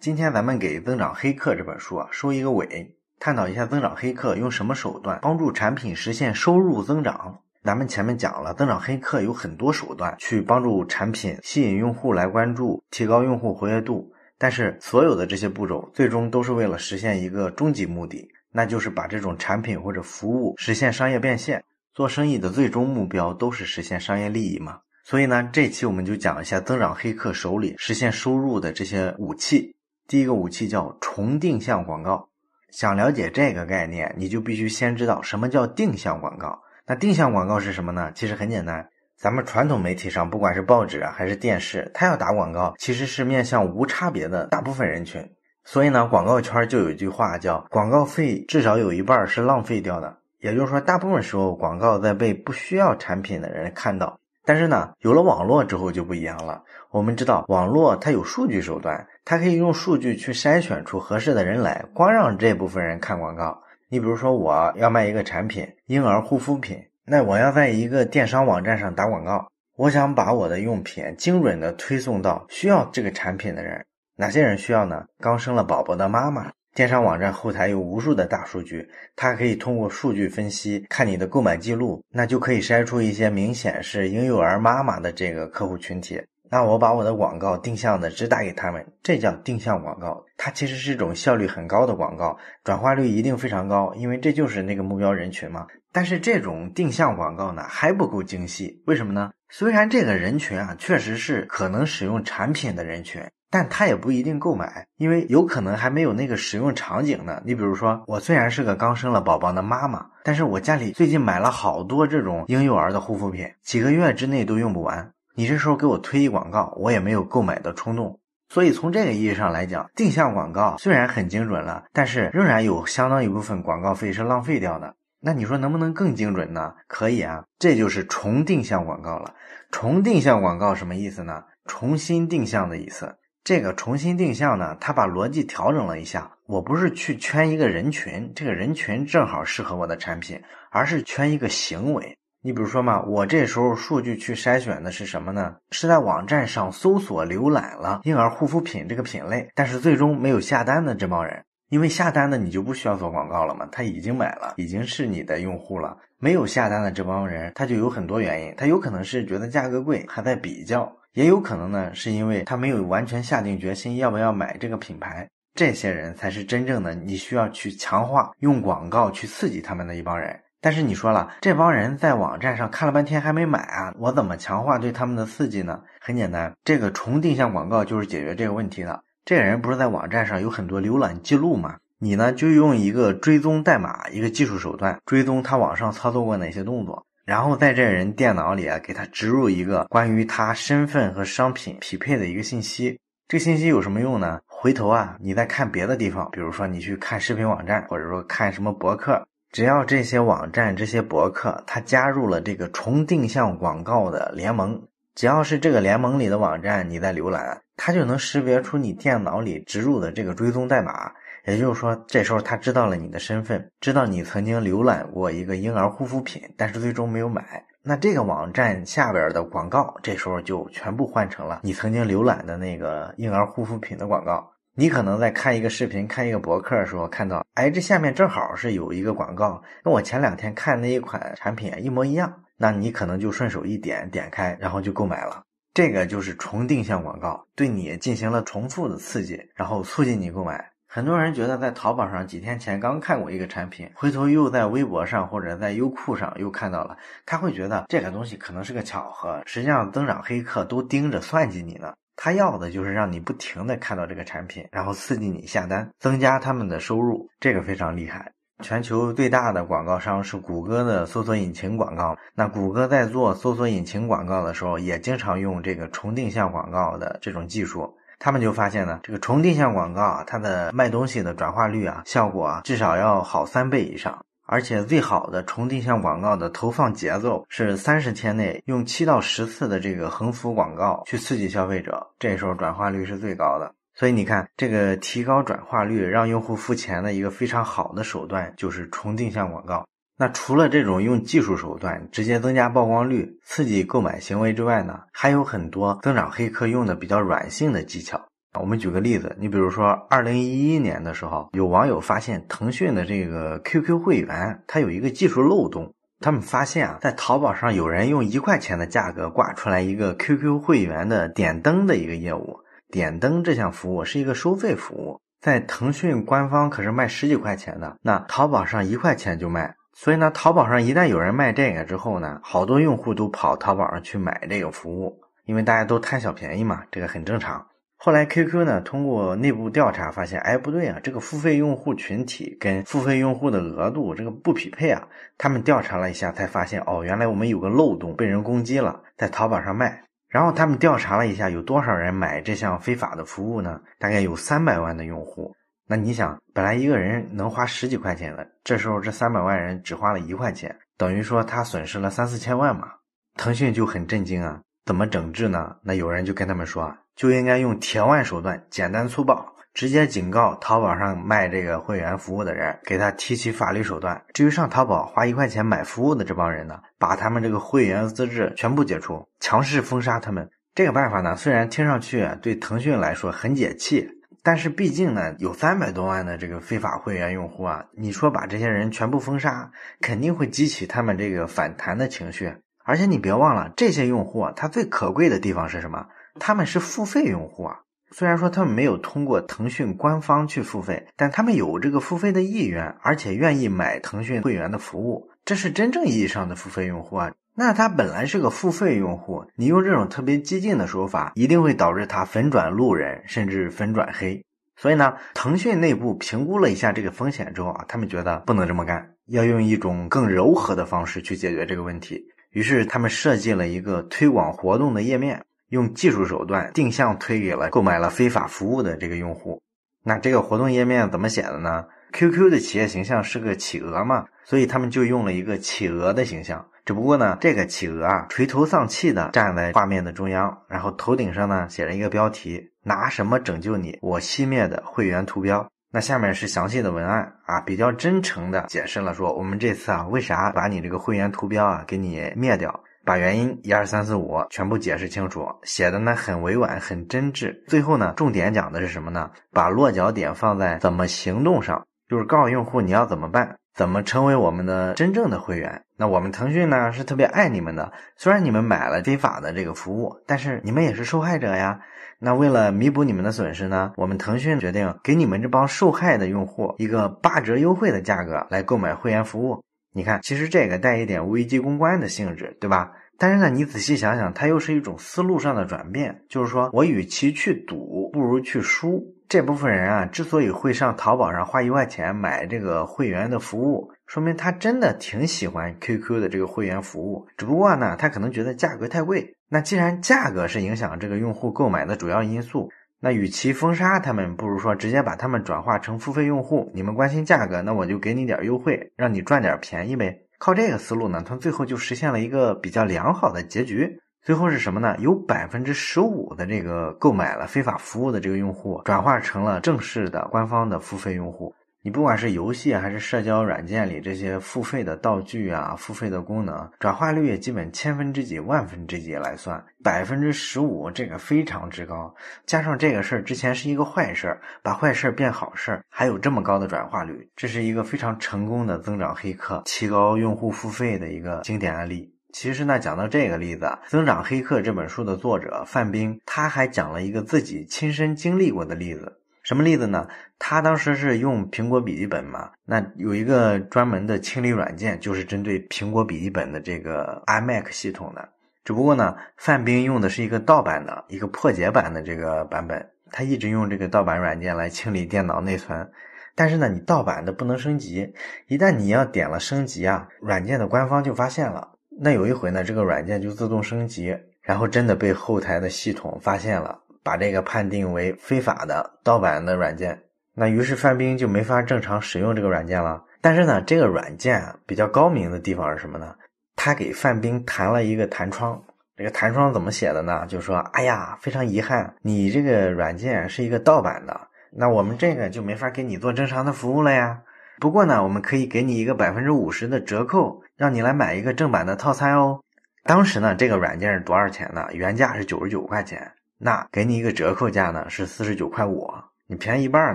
[0.00, 7.40] 今天咱们给《增长黑客》这本书啊收一个尾，探讨一下增长黑客用什么手段帮助产品实现收入增长。
[7.62, 14.10] 咱们前面讲了，增长黑客有很多手段去帮助产品吸引用户来关注，提高用户活跃度。
[14.38, 21.62] 但是所有的这些步骤，最终都是为了实现一个终极目的，那就是把这种产品或者服务实现商业变现。
[21.92, 24.78] 做生意的最终目标都是实现商业利益嘛。
[25.04, 29.76] 所以呢，这期我们就讲一下增长黑客手里实现收入的这些武器。
[30.10, 32.30] 第一个武器叫重定向广告。
[32.72, 36.62] 想了解这个概念，你就必须先知道什么叫定向广告。
[36.84, 38.10] 那定向广告是什么呢？
[38.12, 45.24] 其实很简单，咱们传统媒体上，不管是报纸啊还是电视，它要打广告，其实是面向无差别的大部分人群。
[45.64, 54.18] 所以呢，广告圈就有一句话叫“广告费至少有一半是浪费掉的”，也就是说，大部分时候广告在被不需要产品的人看到。
[54.44, 56.62] 但是呢，有了网络之后就不一样了。
[56.90, 63.62] 我们知道，网络它有数据手段，它可以用数据去筛选出合适的人来，光让这部分人看广告。
[63.88, 73.84] 你比如说，我要卖一个产品，婴儿护肤品，那我要在一个电商网站上打广告，我想把我的用品精准的推送到需要这个产品的人。
[74.16, 75.06] 哪些人需要呢？
[75.18, 76.52] 刚生了宝宝的妈妈。
[76.74, 86.22] 电商网站后台有无数的大数据，它可以通过数据分析看你的购买记录，那就可以筛出一些明显是婴幼儿妈妈的这个客户群体。
[86.52, 90.24] 那我把我的广告定向的直打给他们，这叫定向广告。
[90.36, 95.66] 它其实是一种效率很高的广告，转化率一定非常高，因为这就是那个目标人群嘛。
[95.92, 99.30] 但是这种定向广告呢还不够精细，为什么呢？
[99.48, 103.22] 虽然这个人群啊确实是可能使用产品的人群。
[103.50, 107.42] 但他也不一定购买，因为有可能还没有那个使用场景呢。
[107.44, 115.12] 你比如说，我虽然是个刚生了宝宝的妈妈，但是我家里最近买了好多这种婴幼儿的护肤品，几个月之内都用不完。
[115.34, 118.20] 你这时候给我推一广告，我也没有购买的冲动。
[118.48, 124.94] 所以从这个意义上来讲，定向广告虽然很精准了，但是仍然有相当一部分广告费是浪费掉的。
[125.20, 126.74] 那你说能不能更精准呢？
[126.88, 129.34] 可以啊，这就是重定向广告了。
[129.70, 131.44] 重定向广告什么意思呢？
[131.66, 133.16] 重新定向的意思。
[133.50, 136.30] 这个重新定向呢，他把逻辑调整了一下。
[136.46, 140.40] 我不是去圈一个人群，这个人群正好适合我的产品，
[140.70, 142.16] 而是圈一个行为。
[142.44, 145.56] 你比如说嘛，我这时候数据去筛选的是什么呢？
[145.72, 151.44] 是在网站上搜索浏览了婴儿护肤品这个品类，但是最终没有下单的这帮人。
[151.70, 155.96] 因为下单的你就不需要做广告了嘛，他已经买了，已经是你的用户了。
[156.18, 160.92] 没有下单的这帮人，他就有很多原因，他有可能是觉得价格贵，还在比较。
[161.14, 170.40] 也有可能呢，是因为他没有完全下定决心要不要买这个品牌，这些人才是真正的你需要去强化用广告去刺激他们的一帮人。
[170.60, 175.80] 但是你说了，这帮人在网站上看了半天还没买啊，我怎么强化对他们的刺激呢？
[176.00, 179.02] 很简单，这个重定向广告就是解决这个问题的。
[179.24, 181.76] 这个人不是在网站上有很多浏览记录吗？
[181.98, 187.04] 你呢就用一个追踪代码，一个技术手段追踪他网上操作过哪些动作。
[187.26, 192.98] 然后在这人电脑里啊，给他植入一个关于他身份和商品匹配的一个信息。
[193.28, 194.40] 这个信息有什么用呢？
[194.46, 204.82] 回头啊，你再看别的地方，比如说你去看视频网站，或者说看什么博客，只要这些网站、这些博客，它加入了这个重定向广告的联盟，
[205.14, 211.12] 只要是这个联盟里的网站，你在浏览，它就能识别出你电脑里植入的这个追踪代码。
[211.46, 217.64] 也就是说，这时候他知道了你的身份，知道你曾经浏览过一个婴儿护肤品，但是最终没有买。
[217.82, 224.52] 那这个网站下边的广告，这时候就全部换成了你曾经浏览的那个婴儿护肤品的广告。
[224.74, 232.42] 你可能在看一个视频、看一个博客的时候，看到，哎，这下面正好是有一个广告，跟我前两天看那一款产品一模一样。
[232.62, 235.44] 那你可能就顺手一点，点开，然后就购买了。
[235.72, 240.72] 这个就是重定向广告，对你进行了重复的刺激，然后促进你购买。
[240.86, 249.40] 很多人觉得在淘宝上几天前刚看过一个产品，回头又在微博上或者在优酷上又看到了，他会觉得这个东西可能是个巧合。
[249.46, 251.94] 实际上，增长黑客都盯着算计你呢。
[252.16, 257.30] 他要的就是让你不停的看到这个产品，然后刺激你下单，增加他们的收入。
[257.40, 258.32] 这个非常厉害。
[258.60, 262.16] 全球最大的广告商是谷歌的搜索引擎广告。
[262.34, 267.96] 那谷歌在做搜索引擎广告的时候，也经常用这个重定向广告的这种技术。
[268.18, 274.18] 他们就发现呢，这个重定向广告啊，它的卖东西的转化率啊，效果啊，至少要好三倍以上。
[274.46, 283.72] 而且最好的重定向广告的投放节奏是三十天内用七到十次的这个横幅广告去刺激消费者，这时候转化率是最高的。
[283.94, 289.86] 所以你看，这个提高转化率、让用户付钱的一个非常好的手段就是重定向广告。
[290.16, 298.20] 那除了这种用技术手段直接增加曝光率、刺激购买行为之外呢，还有很多增长黑客用的比较软性的技巧。
[298.58, 305.94] 我们举个例子，你比如说，二零一一年的时候，有网友发现腾讯的这个 QQ 会员它有一个技术漏洞。
[306.18, 312.58] 他们发现啊，在淘宝上有人用一块钱的价格挂出来一个 QQ 会员的点灯的一个业务。
[312.90, 319.74] 点灯这项服务是一个收费服务，在腾讯官方可是卖十几块钱的，那淘宝上一块钱就卖。
[319.92, 327.66] 所以呢，淘宝上一旦有人卖这个之后呢，好多用户都跑淘宝上去买这个服务，因为大家都贪小便宜嘛，这个很正常。
[328.02, 335.06] 后来 QQ 呢通过内部调查发现，哎不对啊，这个付费用户群体跟付费用户的额度这个不匹配啊。
[335.36, 340.04] 他们调查了一下才发现，哦，原来我们有个漏洞被人攻击了，在淘宝上卖。
[340.30, 343.80] 然后他们调查了一下，有多少人买这项非法的服务呢？
[343.98, 345.54] 大概有三百万的用户。
[345.86, 352.92] 那你想，本来一个人能花十几块钱的，这时候这三百万人只花了一块钱，等于说他损失了三四千万嘛。
[353.34, 355.76] 腾讯就很震惊啊，怎么整治呢？
[355.82, 356.96] 那有人就跟他们说。
[357.16, 364.22] 就应该用铁腕手段，简单粗暴，直接警告淘宝上卖这个会员服务的人，给他提起法律手段。
[364.34, 370.50] 至于上淘宝花一块钱买服务的这帮人呢，把他们这个会员资质全部解除，强势封杀他们。
[370.74, 374.08] 这个办法呢，虽然听上去对腾讯来说很解气，
[374.42, 379.70] 但是毕竟呢，有三百多万的这个非法会员用户啊，你说把这些人全部封杀，
[380.00, 382.54] 肯定会激起他们这个反弹的情绪。
[382.84, 386.06] 而且你别忘了，这些用户啊，他最可贵的地方是什么？
[386.38, 387.80] 他们是付费用户啊，
[388.12, 397.32] 虽然说他们没有通过腾讯官方去付费，但他们有这个付费的意愿，而且愿意买腾讯会员的服务，这是真正意义上的付费用户啊。
[397.54, 404.44] 那他本来是个付费用户，你用这种特别激进的手法，一定会导致他粉转路人，甚至粉转黑。
[404.76, 412.24] 所以呢，腾讯内部评估了一下这个风险之后啊，他们觉得不能这么干，要用一种更柔和的方式去解决这个问题。
[412.50, 415.44] 于是他们设计了一个推广活动的页面。
[415.70, 419.60] 用技术手段定向推给了购买了非法服务的这个用户。
[420.04, 426.66] 那这个活动页面怎么写的呢？QQ 的企业形象是个企鹅嘛，所以他们就用了一个企鹅的形象。
[426.84, 433.98] 只不过呢，这个企鹅啊垂头丧气的站在画面的中央，然后头顶上呢写着一个标题：“拿什么拯救你？
[434.00, 442.82] 我熄灭的会员图标。”那下面是详细的文案啊，比较真诚的解释了说我们这次啊为啥把你这个会员图标啊给你灭掉。
[443.10, 447.52] 把原因一二三四五全部解释清楚，写的呢很委婉，很真挚。
[447.66, 449.28] 最后呢，重点讲的是什么呢？
[449.52, 455.82] 把落脚点放在怎么行动上，就是告诉用户你要怎么办，怎么成为我们的真正的会员。
[455.96, 461.80] 那我们腾讯呢是特别爱你们的，虽然你们买了非法的这个服务，但是你们也是受害者呀。
[462.20, 469.64] 那为了弥补你们的损失呢，我们腾讯决定给你们这帮受害的用户一个八折优惠的价格来购买会员服务。
[469.92, 472.92] 你看，其实这个带一点危机公关的性质，对吧？
[473.18, 479.14] 但是呢，你仔细想想，它又是一种思路上的转变，就是说我与其去赌，不如去输。
[479.28, 487.26] 这部分人啊，之所以会上淘宝上花一块钱买这个会员的服务，说明他真的挺喜欢 QQ 的这个会员服务。
[487.36, 489.36] 只不过呢，他可能觉得价格太贵。
[489.48, 492.70] 那既然价格是影响这个用户购买的主要因素，
[493.02, 496.70] 那与其封杀他们，不如说直接把他们转化成付费用户。
[496.74, 500.20] 你们关心价格，那我就给你点优惠，让你赚点便宜呗。
[500.38, 503.98] 靠这个思路呢，他最后就实现了一个比较良好的结局。
[504.22, 504.94] 最后是什么呢？
[504.98, 511.54] 有百分之十五的这个购买了非法服务的这个用户，转化成了正式的官方的付费用户。
[511.82, 522.14] 你不管是游戏还是社交软件里这些付费的道具啊、付费的功能，转化率也基本千分之几、万分之几来算，百分之十五这个非常之高。
[522.44, 532.14] 加上这个事儿之前是一个坏事儿，把坏事儿变好事儿，还有这么高的转化率，这是一个非常成功的增长黑客，提高用户付费的一个经典案例。
[532.32, 539.16] 其实呢，讲到这个例子，《增长黑客》这本书的作者范冰，他还讲了一个自己亲身经历过的例子。
[539.50, 540.06] 什么例子呢？
[540.38, 548.28] 他当时是用苹果笔记本嘛，那有一个专门的清理软件，就是针对苹果笔记本的这个 iMac 系统的。
[548.62, 555.90] 只不过呢，范冰用的是一个盗版的一个破解版的这个版本，他一直用这个盗版软件来清理电脑内存。
[556.36, 558.14] 但是呢，你盗版的不能升级，
[558.46, 561.72] 一旦你要点了升级啊，软件的官方就发现了。
[562.00, 566.82] 那有一回呢，这个软件就自动升级，然后真的被后台的系统发现了。
[567.10, 570.00] 把这个判定为非法的盗版的软件，
[570.32, 573.02] 那于是范冰就没法正常使用这个软件了。
[573.20, 576.14] 但是呢，这个软件比较高明的地方是什么呢？
[576.54, 578.62] 他给范冰弹了一个弹窗。
[578.96, 580.24] 这个弹窗怎么写的呢？
[580.28, 584.20] 就说：“哎呀，非常遗憾，你这个软件是一个盗版的，
[584.52, 587.20] 那我们这个就没法给你做正常的服务了呀。
[587.58, 592.40] 不过呢，我们可以给你一个百分之五十的折扣，让你来买一个正版的套餐哦。”
[592.86, 594.64] 当时呢，这个软件是多少钱呢？
[594.70, 596.12] 原价是九十九块钱。
[596.42, 598.90] 那给你一个折扣价呢是四十九块五，
[599.26, 599.94] 你便宜一半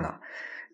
[0.00, 0.14] 呢。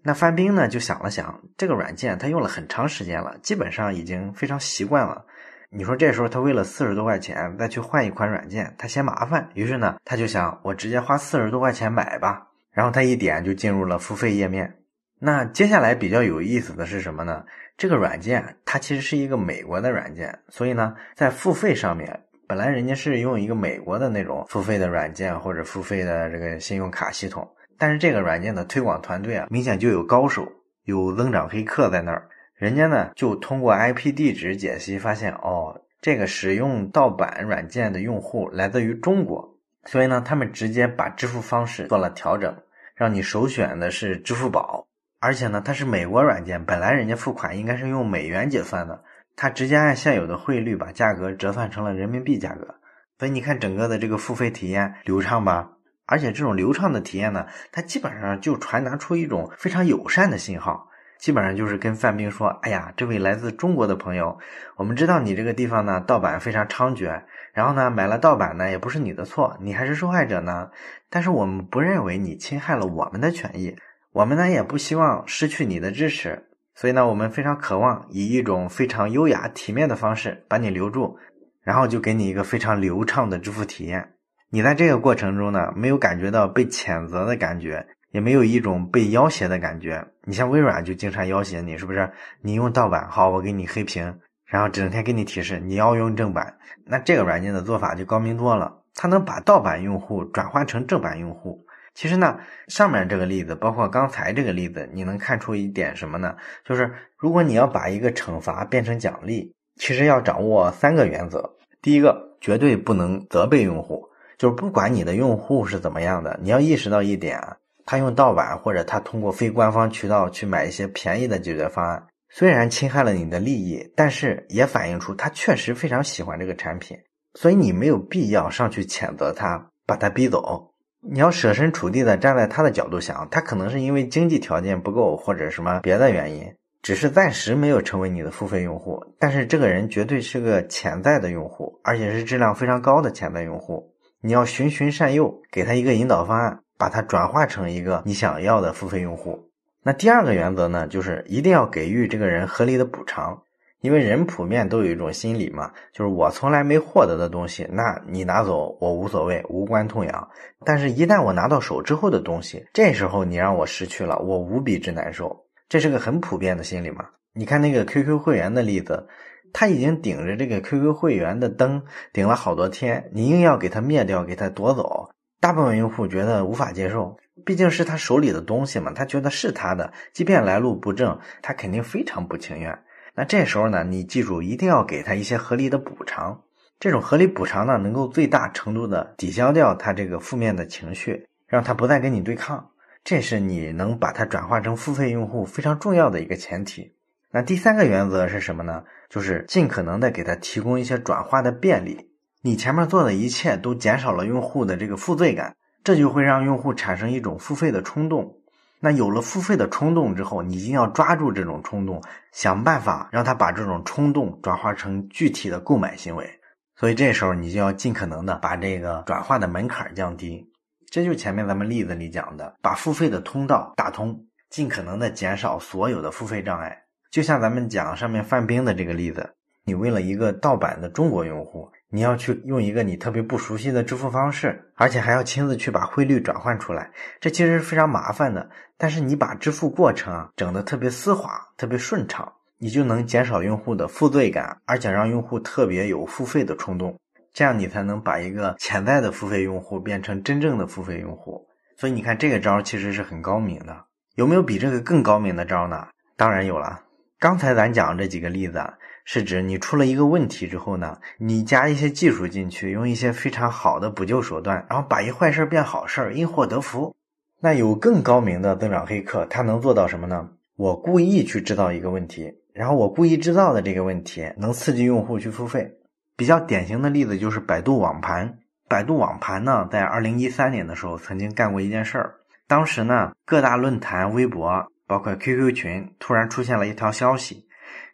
[0.03, 5.25] 那范冰呢就想了想，这个软件他用了很长时间了，基本上已经非常习惯了。
[5.71, 12.49] 你说这时候他为了四十多块钱再去换一款软件，他嫌麻烦，于是呢他就想我直接花四十多块钱买吧。
[12.71, 14.77] 然后他一点就进入了付费页面。
[15.19, 17.45] 那接下来比较有意思的是什么呢？
[17.77, 27.49] 这个软件它其实是一个美国的软件，所以呢在付费上面，本来人家是用一个美国的那种付费的软件或者付费的这个信用卡系统。
[27.79, 30.47] 但是这个软件的推广团队啊，明显就有高手，
[30.85, 32.29] 有增长黑客在那儿。
[32.55, 42.57] 人家呢就通过 IP 地址解析发现，哦，这个使用盗版软件的用户来自于中国，所以呢，他们直接把支付方式做了调整，
[42.95, 44.87] 让你首选的是支付宝。
[45.19, 49.03] 而且呢，它是美国软件，本来人家付款应该是用美元结算的，
[49.37, 52.77] 它直接按现有的汇率把价格折算成了人民币价格。
[53.19, 55.71] 所以你看整个的这个付费体验流畅吧？
[56.07, 60.89] 而且这种流畅的体验呢，它基本上就传达出一种非常友善的信号，
[61.21, 64.37] 基本上就是跟范冰说：“哎呀，这位来自中国的朋友，
[64.77, 67.23] 我们知道你这个地方呢盗版非常猖獗，
[67.55, 70.71] 然后呢买了盗版呢也不是你的错，你还是受害者呢。
[71.09, 73.77] 但是我们不认为你侵害了我们的权益，
[74.13, 81.19] 我们呢也不希望失去你的支持，所以呢我们非常渴望以一种非常优雅体面的方式把你留住，
[81.63, 84.15] 然后就给你一个非常流畅的支付体验。”
[84.55, 90.07] 你在这个过程中呢，没有感觉到被谴责的感觉，也没有一种被要挟的感觉。
[90.25, 92.13] 你像微软就经常要挟你，是不是？
[92.43, 96.59] 你用盗版，好，我给你黑屏，然后整天给你提示你要用正版。
[96.85, 101.65] 那这个软件的做法就高明多了，它能把盗版用户转化成正版用户。
[101.95, 106.35] 其实呢，上面这个例子，包括刚才这个例子，你能看出一点什么呢？
[106.65, 111.57] 就是如果你要把一个惩罚变成奖励，其实要掌握三个原则。
[111.81, 114.09] 第一个，绝对不能责备用户。
[114.39, 126.97] 就是不管你的用户是怎么样的，你要意识到一点啊，他用盗版或者他通过非官方渠道去买一些便宜的解决方案，虽然侵害了你的利益，但是也反映出他确实非常喜欢这个产品，
[127.35, 130.72] 所以你没有必要上去谴责他，把他逼走。
[131.05, 143.93] 你要设身处地的站在他的角度想，他可能是因为经济条件不够或者什么别的原因，只是暂时没有成为你的付费用户，但是这个人绝对是个潜在的用户，而且是质量非常高的潜在用户。
[144.21, 149.51] 你要循循善诱，给他一个引导方案，把它转化成一个你想要的付费用户。
[149.83, 153.43] 那第二个原则呢，就是一定要给予这个人合理的补偿，
[153.83, 160.29] 因为人普遍都有一种心理嘛，就是我从来没获得的东西，那你拿走我无所谓，无关痛痒。
[160.65, 165.45] 但是，一旦我拿到手之后的东西，这时候你让我失去了，我无比之难受。
[165.69, 167.05] 这是个很普遍的心理嘛。
[167.35, 169.07] 你看那个 QQ 会员的例子。
[169.55, 175.11] 他已经顶着这个 QQ 会员的灯顶了好多天，你硬要给他灭掉，给他夺走，
[175.43, 182.79] 大部分用户觉得无法接受，毕竟是他手里的东西嘛，他觉得是他的，即便来路不正，他肯定非常不情愿。
[183.15, 186.43] 那这时候呢，你记住一定要给他一些合理的补偿，
[186.81, 192.71] 这种合理补偿呢，能够最大程度的抵消掉他这个负面的情绪，让他不再跟你对抗，
[193.05, 196.95] 这是你能把他转化成付费用户非常重要的一个前提。
[197.31, 198.85] 那第三个原则是什么呢？
[199.09, 202.11] 就是尽可能的给他提供一些转化的便利。
[202.43, 205.55] 你前面做的一切都减少了用户的这个负罪感，
[205.85, 208.39] 这就会让用户产生一种付费的冲动。
[208.85, 216.29] 那有了付费的冲动之后，你一定要抓住这种冲动，想办法让他把这种冲动转化成具体的购买行为。
[216.75, 220.45] 所以这时候你就要尽可能的把这个转化的门槛降低。
[220.91, 226.77] 这就前面咱们例子里讲的，把付费的通道打通，尽可能的减少所有的付费障碍。
[227.13, 229.33] 就像咱们讲上面范冰的这个例子，
[229.65, 238.49] 你为了一个盗版的中国用户，你要去用一个你特别不熟悉的支付方式，而且还要亲自去把汇率转换出来，这其实是非常麻烦的。
[238.79, 246.99] 但是你把支付过程啊整得特别丝滑、特别顺畅，你就能减少用户的负罪感，而且让用户特别有付费的冲动，
[247.35, 251.47] 这样你才能把一个潜在的付费用户变成真正的付费用户。
[251.77, 253.85] 所以你看这个招其实是很高明的。
[254.15, 255.87] 有没有比这个更高明的招呢？
[256.17, 256.81] 当然有了。
[257.23, 258.61] 刚才咱讲这几个例子，
[259.05, 266.97] 是指你出了一个问题之后呢，你加一些技术进去，用一些非常好的补救手段，然后把一坏事变好事，因祸得福。
[267.41, 270.31] 那有更高明的增长黑客，他能做到什么呢？
[270.57, 275.71] 我故意去制造一个问题，然后我故意制造的这个问题能刺激用户去付费。
[276.17, 278.39] 比较典型的例子就是百度网盘。
[278.69, 282.15] 百度网盘呢，在二零一三年的时候曾经干过一件事儿，
[282.49, 284.67] 当时呢，各大论坛、微博。
[284.87, 287.47] 包括 QQ 群突然出现了一条消息，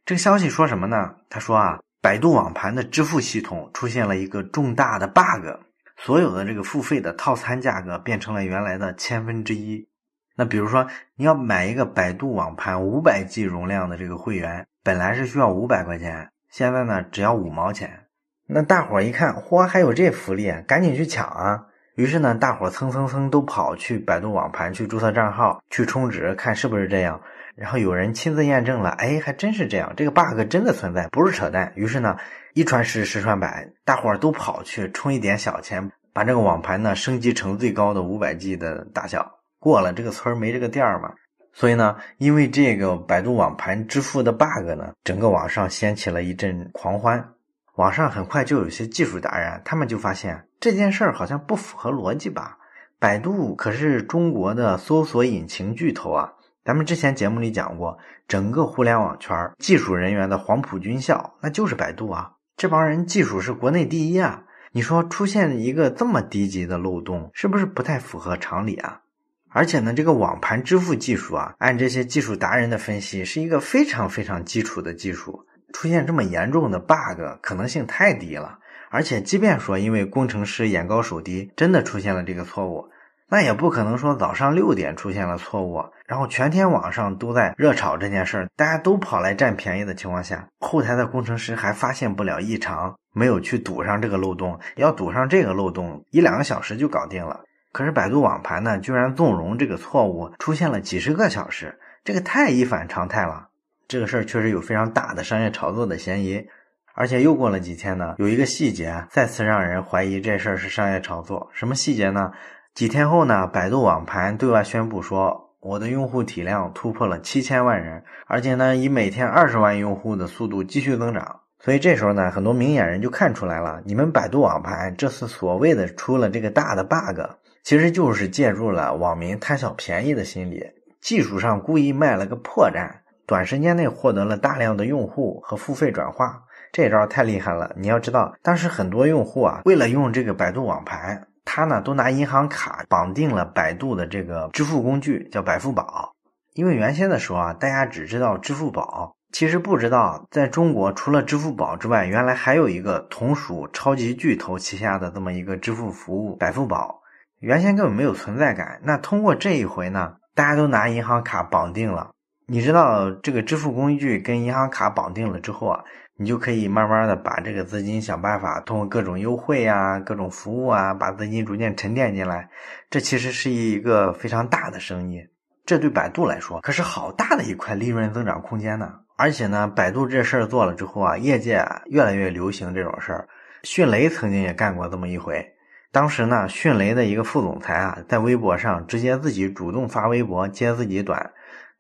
[0.05, 1.17] 这个消息说什么呢？
[1.29, 5.61] 他说啊，百度网盘的支付系统出现了一个重大的 bug，
[5.97, 9.89] 所有的这个付费的套餐价格变成了原来的千分之一。
[10.37, 18.07] 那比如说你要买一个百度网盘五百 G 容量的这个会员，本来是需要五百块钱，现在呢只要五毛钱。
[18.47, 21.67] 那大伙儿一看，嚯，还有这福利，赶紧去抢啊！
[21.99, 27.21] 于是呢，大伙儿蹭蹭蹭都跑去百度网盘去注册账号，去充值，看是不是这样。
[27.57, 31.73] 然后有人亲自验证了，哎，还真是这样，这个 bug 真的存在，不是扯淡。
[31.75, 32.17] 于是呢，
[32.55, 39.41] 一传十，十传百，大伙儿都跑去充一点小钱，把这个网盘呢升级成最高的五百 G 的大小。
[39.59, 41.15] 过了这个村没这个店儿嘛，
[41.53, 47.31] 所以呢，因为这个百度网盘支付的 bug 呢，整个网上掀起了一阵狂欢。
[47.79, 52.59] 网上很快就有些技术达人，他们就发现这件事儿好像不符合逻辑吧？
[52.99, 56.33] 百度可是中国的搜索引擎巨头啊！
[56.65, 62.33] 咱们之前节目里讲过，整个互联网圈技术人员的黄埔军校那就是百度啊！
[62.57, 64.43] 这帮人技术是国内第一啊！
[64.73, 69.03] 你说出现一个这么低级的漏洞，是不是不太符合常理啊？
[69.51, 75.45] 而且呢，这个网盘支付技术啊，按这些技术达人的分析，是一个非常非常基础的技术。
[75.73, 78.59] 出现这么严重的 bug 可能性太低了，
[78.91, 82.89] 而且即便说因为工程师眼高手低，真的出现了这个错误，
[83.29, 97.41] 那也不可能说早上六点出现了错误，然后全天网上都在热炒这件事儿，大家都跑来占便宜的情况下，后台的工程师还发现不了异常，没有去堵上这个漏洞，要堵上这个漏洞，一两个小时就搞定了。
[97.71, 103.48] 可是百度网盘呢，居然纵容这个错误出现了几十个小时，这个太一反常态了。
[103.89, 106.47] 这个事儿确实有非常大的商业炒作的嫌疑，
[106.95, 111.49] 而且又过了几天呢，有一个细节再次让人怀疑这事儿是商业炒作。
[111.55, 112.31] 什么细节呢？
[112.75, 121.41] 几天后呢，百度网盘对外宣布说，我的用户体量突破了七千万人，而且呢，以每天二十万用户的速度继续增长。
[121.59, 127.21] 所以这时候呢，很多明眼人就看出来了，你们百度网盘这次所谓的出了这个大的 bug，
[127.65, 130.63] 其实就是借助了网民贪小便宜的心理，
[131.01, 132.87] 技术上故意卖了个破绽。
[133.29, 137.75] 短时间内获得了大量的用户和付费转化，这招太厉害了。
[137.77, 146.15] 你要知道，当时很多用户啊，为了用这个百度网盘，他呢都拿银行卡绑定了百度的这个支付工具，叫百付宝。
[146.55, 157.03] 因为原先的时候啊，大家只知道支付宝，其实不知道在中国除了支付宝之外，原来还有一个同属超级巨头旗下的这么一个支付服务——百付宝。
[157.41, 158.81] 原先根本没有存在感。
[158.85, 162.13] 那通过这一回呢，大家都拿银行卡绑定了。
[162.51, 165.85] 你知道这个支付工具跟银行卡绑定了之后啊，
[166.17, 172.49] 你就可以慢慢的把这个资金想办法通过各种优惠啊、各种服务啊，把资金逐渐沉淀进来。
[172.89, 175.29] 这其实是一个非常大的生意，
[175.67, 178.95] 这对百度来说可是好大的一块利润增长空间呢。
[179.19, 183.29] 而且呢，百度这事儿做了之后啊，业界越来越流行这种事儿。
[183.63, 185.47] 迅雷曾经也干过这么一回，
[185.93, 191.31] 当时呢，迅雷的一个副总裁啊，在微博上直接自己主动发微博揭自己短。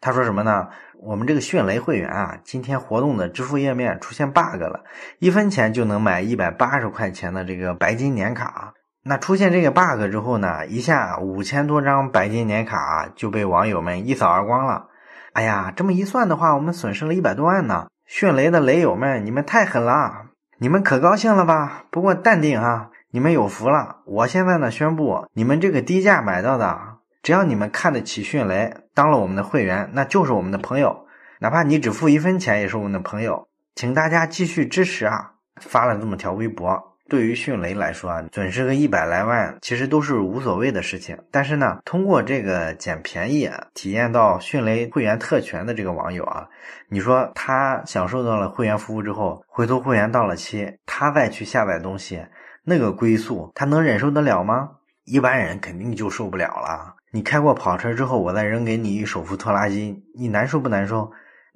[0.00, 0.68] 他说什么呢？
[1.00, 4.84] 我们这个迅雷会员啊，今天活动的支付页面出现 bug 了，
[5.18, 8.74] 一分钱就能买一百八十块钱的这个白金年卡。
[9.04, 14.86] 那出现这个 bug 之后呢，一下五千多张白金年卡就被网友们一扫而光了。
[15.32, 17.86] 哎呀，这么一算的话，我们损失了一百多万呢。
[18.06, 20.26] 迅雷的雷友们，你们太狠了，
[20.58, 21.84] 你们可高兴了吧？
[21.90, 23.98] 不过淡定啊，你们有福了。
[24.06, 26.97] 我现在呢宣布，你们这个低价买到的。
[27.22, 31.06] 只要你们看得起迅雷，当了我们的会员，那就是我们的朋友。
[31.40, 33.48] 哪怕你只付一分钱，也是我们的朋友。
[33.74, 35.34] 请大家继续支持啊！
[35.60, 41.16] 发了这么条微博，对于迅雷来说啊，损失个一百来万，其实都是无所谓的事情。
[41.30, 46.48] 但是呢，通过这个捡便宜啊，体验到迅雷会员特权的这个网友啊，
[46.88, 52.26] 你说他享受到了会员服务之后，回头会员到了期，他再去下载东西，
[52.64, 54.70] 那个归宿，他能忍受得了吗？
[55.08, 56.94] 一般人肯定就受不了了。
[57.10, 61.10] 你开过跑车之后，我再扔给你一手扶拖拉机，你难受不难受？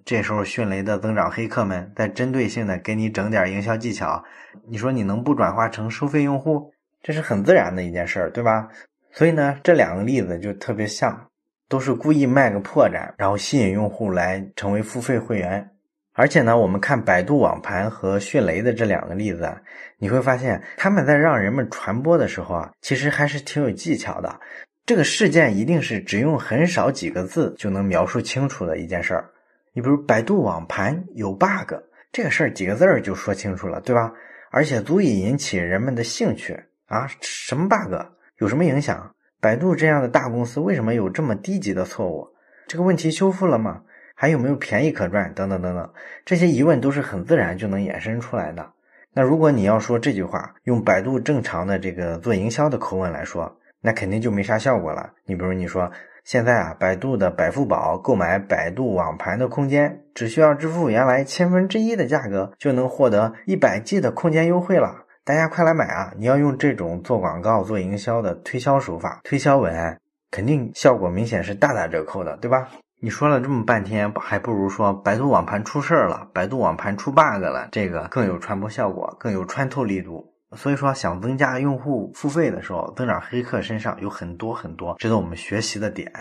[0.05, 4.25] 这时候迅雷的增长黑客们在针对性的给你整点营销技巧，
[4.67, 6.73] 你说你能不转化成收费用户？
[7.03, 8.69] 这是很自然的一件事儿，对吧？
[9.12, 11.29] 所以呢，这两个例子就特别像，
[11.69, 15.69] 都是故意卖个破绽，然后吸引用户来成为付费会员。
[16.14, 19.61] 而且呢，我们看百度网盘和迅雷的这两个例子啊，
[19.98, 24.40] 你会发现他们在让人们传播的时候啊，其实还是挺有技巧的。
[24.85, 29.31] 这个事件一定是只用很少几个字就能描述清楚的一件事儿。
[29.72, 31.72] 你比如百度网盘有 bug，
[32.11, 34.12] 这个事儿几个字儿就说清楚了，对吧？
[34.51, 36.53] 而且足以引起人们的兴趣
[36.88, 37.09] 啊！
[37.22, 37.94] 什么 bug？
[38.37, 39.14] 有什么影响？
[39.40, 42.29] 百度这样的大公司为什么有这么低级的错误？
[42.68, 43.81] 这个问题修复了吗？
[44.23, 45.35] 还有没有便宜可赚？
[45.35, 45.91] 等等等等，
[46.25, 48.65] 这些疑问都是很自然就能衍生出来的。
[49.13, 55.11] 那如果你要说这句话，用百度正常的这个做营销的口吻来说，那肯定就没啥效果了。
[55.25, 55.91] 你比如你说
[56.23, 65.05] 现在啊，百度的百富宝购买百度网盘的空间，只需要支付原来千分之一的价格，就能获得一百 G 的空间优惠了。
[65.25, 66.15] 大家快来买啊！
[66.17, 69.99] 你要用这种做广告、做营销的推销手法、推销文案，
[70.31, 72.69] 肯定效果明显是大打折扣的，对吧？
[73.05, 80.33] 你说了这么半天，还不如说百度网盘出事儿了，百度网盘出 bug 了，这个更有传播效果，更有穿透力度。
[80.53, 86.12] 所以说，想增加用户付费的时候，增长黑客身上有很多很多值得我们学习的点。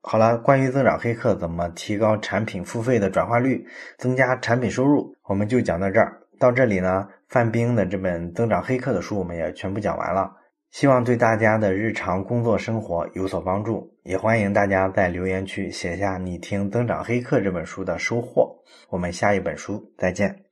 [0.00, 3.66] 好了，关于增长黑客怎么提高产品付费的转化率，
[3.98, 6.18] 增加产品收入，我们就讲到这儿。
[6.38, 10.32] 到这里呢，范冰的这本《增长黑客》的书我们也全部讲完了，
[10.70, 13.91] 希望对大家的日常工作生活有所帮助。
[14.02, 18.64] 也欢迎大家在留言区写下你听《增长黑客》这本书的收获。
[18.88, 20.51] 我们下一本书再见。